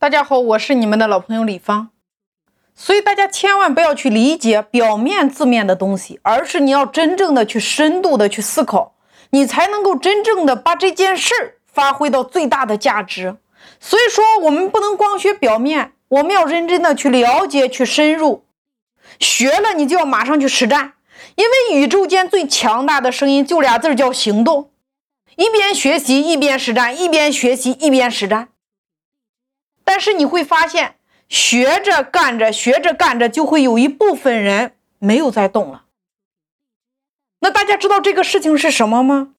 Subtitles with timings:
[0.00, 1.90] 大家好，我是你们的老朋友李芳。
[2.74, 8.94] 所以大家千万不要去理解表面字面的东西，而是你要真正的去深度的去思考，
[9.28, 13.36] 你才能够真正的把这件事儿发挥到最大的价值。
[13.78, 18.46] 所以说，我们不能光学表面，我们要认真的去了解、去深入。
[19.18, 20.94] 学了，你就要马上去实战，
[21.34, 24.70] 因为宇宙间最强大的声音就俩字儿叫行动。
[25.36, 28.48] 一边学习一边实战，一边学习一边实战。
[29.90, 30.94] 但是你会发现，
[31.28, 35.86] 学着干着，学着干着，就会有一部分人没有再动了。
[37.40, 39.34] 那大家知道这个事情是什么吗？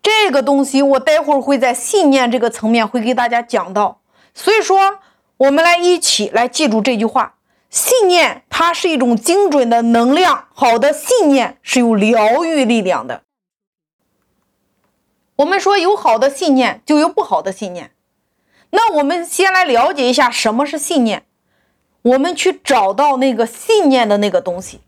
[0.00, 4.00] 这个东西我待会儿会在信念这个层面会给大家讲到。
[4.32, 5.00] 所以说，
[5.38, 7.34] 我们来一起来记住这句话：
[7.68, 13.24] 信念它是一种精准的能量，好的信念是有疗愈力量的。
[15.34, 17.90] 我们说有好的信念，就有不好的信念。
[18.70, 21.24] 那我们先来了解一下什么是信念，
[22.02, 24.80] 我们去找到那个信念的那个东西，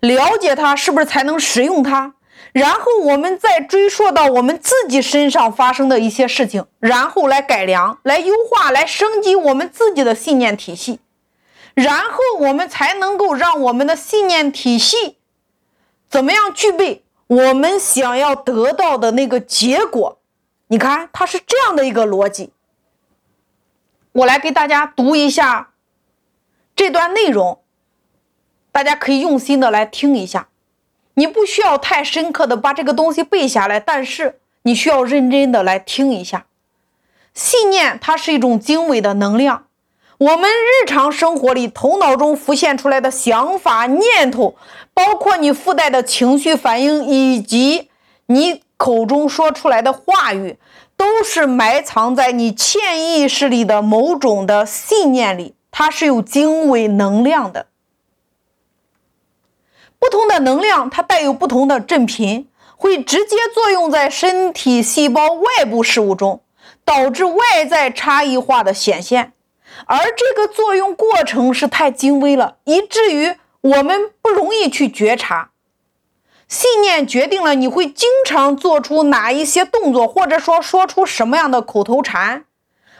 [0.00, 2.14] 了解它是不是才能使用它，
[2.52, 10.98] 然后我们再追溯到我们自己身上发生的一些事情，然后来改良、来优化、来升级我们自己的信念体系，
[11.74, 15.18] 然后我们才能够让我们的信念体系
[16.08, 20.18] 怎么样具备我们想要得到的那个结果。
[20.66, 22.52] 你看，它是这样的一个逻辑。
[24.20, 25.70] 我来给大家读一下
[26.74, 27.60] 这段内容，
[28.72, 30.48] 大家可以用心的来听一下。
[31.14, 36.46] 你不需要太深刻的把这个东西背下来，但是你需要认真的来听一下。
[37.34, 39.66] 信念它是一种精微的能量，
[40.18, 44.56] 我们日常生活里头脑中浮现出来的想法、念头，
[44.92, 47.88] 包括你附带的情绪反应，以及
[48.26, 50.58] 你口中说出来的话语。
[51.00, 57.68] 都是埋藏在你潜意识里的某种的信念里，它是有精微能量的。
[59.98, 66.42] 不同的能量，它带有不同的振频，会直接作用在身体细胞外部事物中，
[66.84, 69.32] 导致外在差异化的显现。
[69.86, 75.49] 而这个作用过程是太精微了，以至于我们不容易去觉察。
[76.50, 82.44] 信念决定了你会经常做出哪一些动作，或者说说出什么样的口头禅，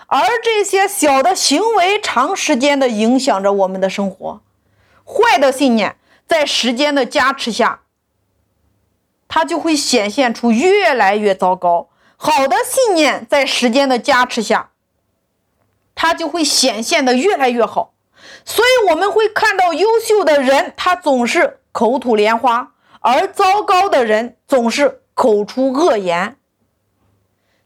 [0.06, 4.40] 而这些小的行为长时间的影响着我们的生活。
[5.04, 5.96] 坏的信念
[6.28, 7.80] 在时间的加持下，
[9.26, 14.70] 它就会显现出越来越糟糕；好的信念在时间的加持下，
[15.96, 17.94] 它就会显现的越来越好。
[18.44, 22.74] 所以我们会看到优秀的人，他总是口吐莲花。
[23.00, 26.36] 而糟糕的人总是口出恶言。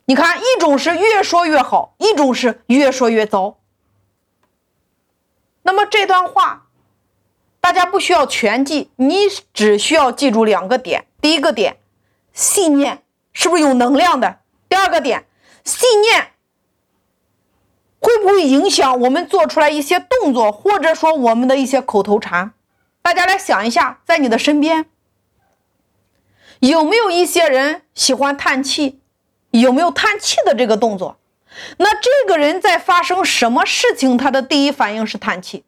[0.07, 3.59] 你看，一种是越说越好，一种是越说越糟。
[5.63, 6.67] 那么这段话，
[7.61, 9.17] 大家不需要全记，你
[9.55, 11.79] 只需要记住两个点：第一个点，
[12.33, 13.03] 信念
[13.33, 15.27] 是不是有能量的；第二个点，
[15.65, 16.33] 信念
[17.99, 22.53] 会不会影响我们做出来一些动作，或者说我们的一些口头禅？
[23.01, 24.91] 大家来想一下，在你的身边。
[26.61, 29.01] 有没有一些人喜欢叹气？
[29.51, 31.19] 有没有叹气的这个动作？
[31.77, 35.65] 那这个人在发生什么事情，他的第一反应是叹气？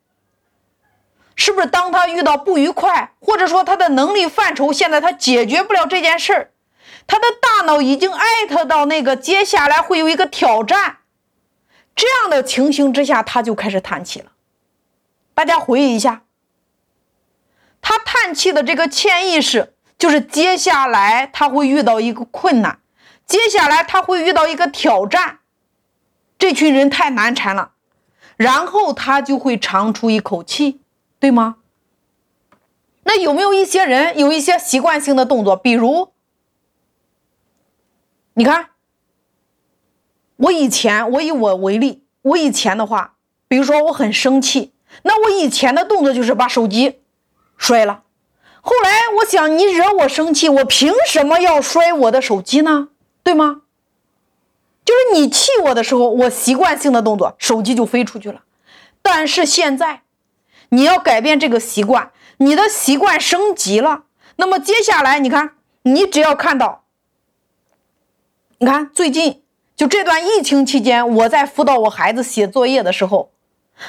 [1.37, 6.51] 是不是当他遇到不愉快，或者说他的能力范畴现在他解决不了这件事儿，
[7.07, 10.99] 他的大脑已经艾特到那个接下来会有一个挑战，
[11.95, 14.33] 这样的情形之下，他就开始叹气了。
[15.35, 16.23] 大家回忆一下，
[17.81, 19.75] 他叹气的这个潜意识。
[19.99, 22.81] 就是接下来他会遇到一个困难，
[23.27, 25.39] 接下来他会遇到一个挑战，
[26.39, 27.73] 这群人太难缠了，
[28.37, 30.81] 然后他就会长出一口气，
[31.19, 31.57] 对吗？
[33.05, 35.57] 那有没有一些人有一些习惯性的动作？
[35.57, 36.13] 比如，
[38.35, 38.71] 你看，
[40.37, 43.15] 我以前我以我为例，我以前的话，
[43.49, 44.73] 比如说我很生气，
[45.05, 47.01] 那我以前的动作就是把手机
[47.57, 48.03] 摔了。
[48.69, 52.89] 后来我想，你惹我生气，我凭什么要摔我的手机呢？
[53.23, 53.63] 对吗？
[54.85, 58.43] 就是你气我的时候，我习惯性的动作，手机就飞出去了。
[59.03, 60.03] 但是现在，
[60.71, 64.03] 你要改变这个习惯，你的习惯升级了。
[64.35, 65.53] 那么接下来，你看，
[65.83, 66.83] 你只要看到，
[68.59, 69.45] 你看最近
[69.77, 73.31] 就这段疫情期间，我在辅导我孩子写作业的时候，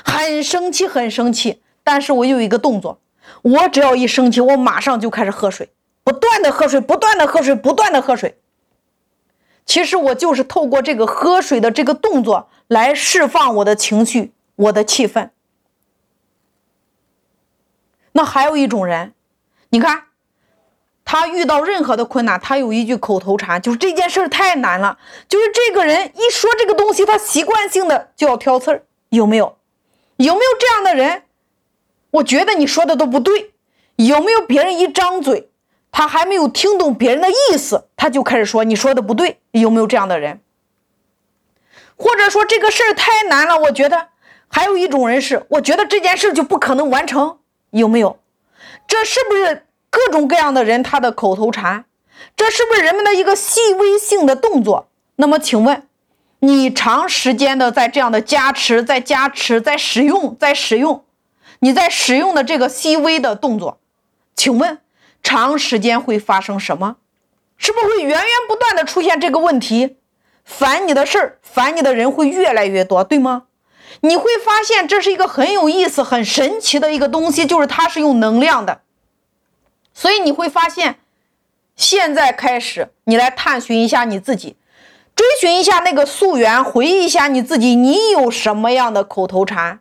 [0.06, 3.00] 很生气，很生气，但是我有一个动作。
[3.42, 5.70] 我只要一生气，我马上就开始喝水，
[6.04, 8.38] 不断的喝水，不断的喝水，不断的喝水。
[9.66, 15.30] 其实我就是透过这个喝水的这个动作来释放我的情绪、我的气氛。
[18.14, 19.14] 那还有一种人，
[19.70, 20.04] 你看，
[21.06, 24.98] 他遇到任何的困难，他有一句口头禅，就是这件事太难了。
[25.30, 29.58] 就是这个人一说这个东西，他习惯性的就要挑刺儿，有没有？
[30.16, 31.24] 有没有这样的人？
[32.12, 33.52] 我觉得你说的都不对。
[33.96, 35.50] 有没有别人一张嘴，
[35.92, 39.40] 他还没有听懂别人的意思，他就开始说你说的不对？
[39.52, 40.40] 有没有这样的人？
[41.96, 44.10] 或者说这个事儿太难了，我觉得
[44.48, 47.40] 还有一种人是，我觉得这件事就不可能完成。
[47.72, 48.20] 有没有？
[48.88, 51.86] 这是不是各种各样的人他的口头禅？
[52.36, 54.90] 这是不是人们的一个细微性的动作？
[55.16, 55.88] 那么，请问
[56.40, 61.04] 你长时间的在这样的加持、在加持、在使用、在使用，
[61.60, 63.80] 你在使用的这个细微的动作，
[64.36, 64.80] 请问
[65.24, 66.98] 长时间会发生什么？
[67.58, 69.98] 是不是会源源不断的出现这个问题？
[70.46, 73.44] 烦你的事儿，烦你的人会越来越多，对吗？
[74.02, 78.82] 你会发现这是一个很有意思、很神奇的一个东西，就是它是用能量的。
[79.94, 81.00] 所以你会发现，
[81.76, 84.56] 现在开始，你来探寻一下你自己，
[85.16, 89.80] 追寻一下那个溯源，回忆一下你自己，你有什么样的口头禅？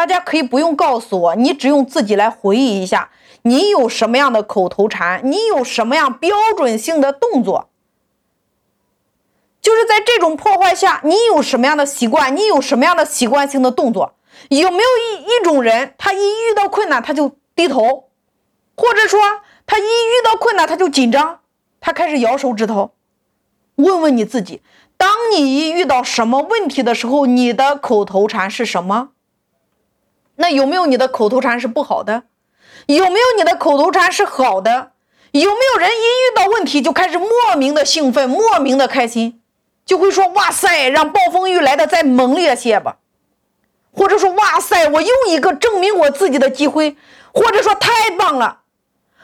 [0.00, 3.10] 大家可以不用告诉我，你只用自己来回忆一下，
[3.42, 5.20] 你有什么样的口头禅？
[5.24, 7.68] 你有什么样标准性的动作？
[9.60, 12.34] 就是在这种破坏下，你有什么样的习惯？
[12.34, 14.14] 你有什么样的习惯性的动作？
[14.48, 18.08] 有没有一一种人，他一遇到困难他就低头，
[18.74, 19.20] 或者说
[19.66, 21.40] 他一遇到困难他就紧张，
[21.78, 22.92] 他开始摇手指头？
[23.74, 24.62] 问问你自己，
[24.96, 29.10] 当你一遇到什么问题的时候，你的口头禅是什么？
[30.40, 32.24] 那有没有你的口头禅是不好的？
[32.86, 34.92] 有没有你的口头禅是好的？
[35.32, 39.42] 有没有人一遇到问题就开始莫名的兴奋，莫名的开心？
[39.84, 42.96] 就会说哇塞，让暴风雨来的再猛烈些吧，
[43.92, 46.96] 或者说哇塞，我又一个证明我自己的机会，
[47.34, 48.60] 或者说太棒了，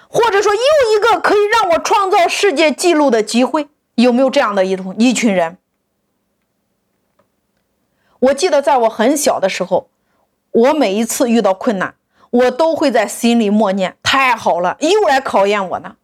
[0.08, 0.60] 或者说又
[0.94, 5.56] 一个可以让我创造世界纪录的机会，有没有这样的一种一群人？
[8.19, 9.88] 我记得在我很小的时候，
[10.56, 11.97] 我每一次遇到困难，
[12.31, 15.97] 我都会在心里默念：太好了，又来考验我呢，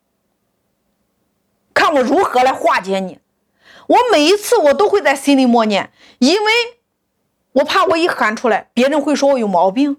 [1.72, 3.18] 看我如何来化解你。
[3.86, 6.52] 我每一次我都会在心里默念，因为
[7.52, 9.96] 我怕我一喊出来，别人会说我有毛病，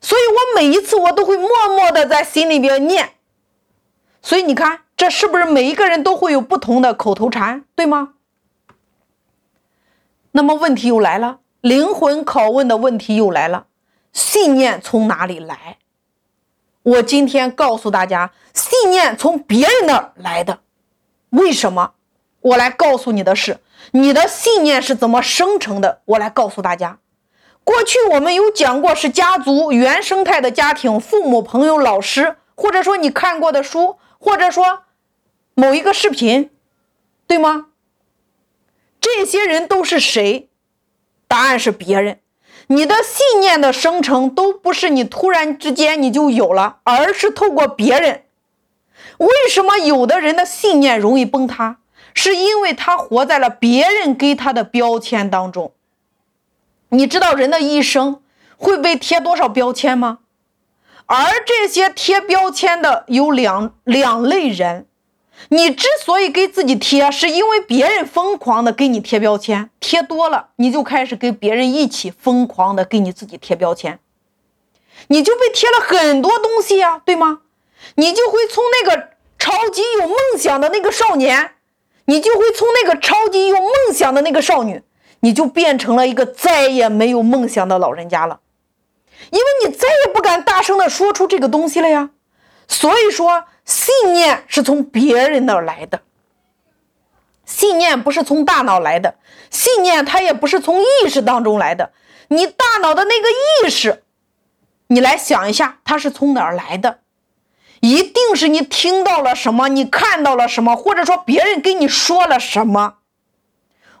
[0.00, 3.14] 所以我每一次我都会默默的在心里边念。
[4.22, 8.14] 所以你看，这是不是每一个人都会有不同的口头禅，对吗？
[10.30, 13.66] 那么问题又来了，灵魂拷问的问题又来了，
[14.12, 15.78] 信念从哪里来？
[16.82, 20.60] 我今天告诉大家，信念从别人那儿来的，
[21.30, 21.92] 为什么？
[22.40, 23.60] 我来告诉你的是，
[23.92, 26.00] 你的信念是怎么生成的。
[26.06, 26.98] 我来告诉大家，
[27.64, 34.84] 过去我们有讲过，是家族原生态的家庭，父母、朋友、老师，或者说你看过的书，或者说
[35.54, 36.50] 某一个视频，
[37.26, 37.66] 对吗？
[38.98, 40.48] 这些人都是谁？
[41.28, 42.20] 答案是别人。
[42.72, 48.22] 你的信念的生成都不是你突然之间你就有了，而是透过别人。
[49.18, 51.78] 为什么有的人的信念容易崩塌？
[52.14, 55.72] 是因为他活在了别人给他的标签当中。
[56.90, 58.22] 你知道人的一生
[58.56, 60.20] 会被贴多少标签吗？
[61.06, 64.86] 而这些贴标签的有两两类人。
[65.48, 73.98] 你之所以给自己贴，是因为别人疯狂的给你贴标签，贴多了，你就开始跟别人一起疯狂的给你自己贴标签，
[75.08, 77.40] 你就被贴了很多东西呀，对吗？
[77.96, 81.52] 你就会从那个超级有梦想的那个少年。
[82.06, 84.82] 你就会从那个超级有梦想的那个少女，
[85.20, 88.40] 你就变成了一个再也没有梦想的老人家了，
[89.30, 92.10] 因为你再也不敢大声的说出这个东西了呀。
[92.70, 96.02] 所以说，信念是从别人那儿来的，
[97.44, 99.16] 信念不是从大脑来的，
[99.50, 101.92] 信念它也不是从意识当中来的。
[102.28, 103.28] 你大脑的那个
[103.66, 104.04] 意识，
[104.86, 107.00] 你来想一下，它是从哪儿来的？
[107.80, 112.98] 一定是你听到了什么，你看到了什么，或者说别人跟你说了什么，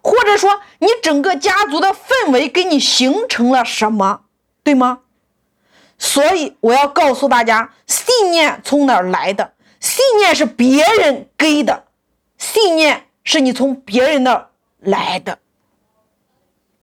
[0.00, 4.20] 或者说你整个家族的氛围给你形成了什么，
[4.62, 5.00] 对吗？
[6.00, 9.52] 所以我要告诉大家，信念从哪儿来的？
[9.78, 11.84] 信念是别人给的，
[12.38, 15.38] 信念是你从别人那儿来的。